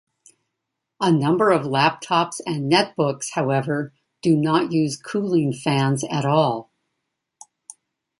A 0.99 1.11
number 1.11 1.51
of 1.51 1.61
laptops 1.61 2.41
and 2.47 2.71
netbooks 2.71 3.33
however 3.33 3.93
do 4.23 4.35
not 4.35 4.71
use 4.71 4.99
cooling 4.99 5.53
fans 5.53 6.03
at 6.05 6.25
all. 6.25 6.71